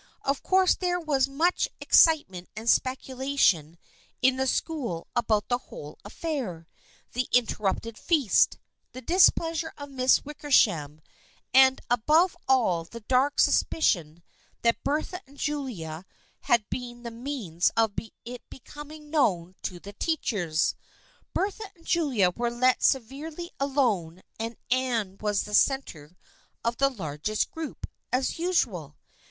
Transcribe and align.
Of 0.23 0.41
course 0.41 0.73
there 0.73 0.99
was 0.99 1.27
much 1.27 1.69
ex 1.79 1.99
citement 1.99 2.47
and 2.55 2.67
speculation 2.67 3.77
in 4.23 4.35
the 4.35 4.47
school 4.47 5.05
about 5.15 5.47
the 5.47 5.59
whole 5.59 5.99
affair; 6.03 6.67
the 7.13 7.27
interrupted 7.31 7.99
feast, 7.99 8.57
the 8.93 9.01
displeasure 9.03 9.71
of 9.77 9.91
Miss 9.91 10.25
Wickersham, 10.25 11.01
and 11.53 11.81
above 11.87 12.35
all 12.47 12.83
the 12.83 13.01
dark 13.01 13.39
sus 13.39 13.61
picion 13.61 14.23
that 14.63 14.83
Bertha 14.83 15.21
and 15.27 15.37
Julia 15.37 16.05
had 16.39 16.67
been 16.71 17.03
the 17.03 17.11
means 17.11 17.69
of 17.77 17.91
it 18.25 18.41
becoming 18.49 19.11
known 19.11 19.53
to 19.61 19.79
the 19.79 19.93
teachers. 19.93 20.73
Bertha 21.35 21.69
and 21.75 21.85
Julia 21.85 22.31
were 22.31 22.49
let 22.49 22.81
severely 22.81 23.51
alone 23.59 24.23
and 24.39 24.57
Anne 24.71 25.17
was 25.21 25.43
the 25.43 25.53
centre 25.53 26.17
of 26.65 26.77
the 26.77 26.89
largest 26.89 27.51
group, 27.51 27.85
as 28.11 28.39
usual. 28.39 28.97